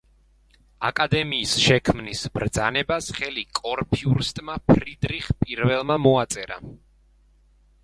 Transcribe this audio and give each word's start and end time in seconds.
აკადემიის 0.87 1.51
შექმნის 1.65 2.23
ბრძანებას 2.37 3.11
ხელი 3.19 3.45
კურფიურსტმა 3.61 4.57
ფრიდრიხ 4.73 5.31
პირველმა 5.45 6.01
მოაწერა. 6.09 6.61